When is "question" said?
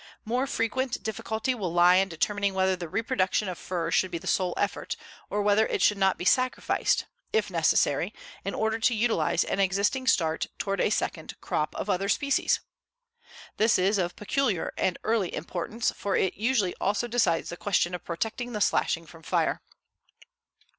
17.55-17.93